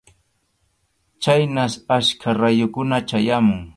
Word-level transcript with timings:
Khaynas 1.23 1.73
achka 1.97 2.29
rayukuna 2.39 2.97
chayamun. 3.09 3.61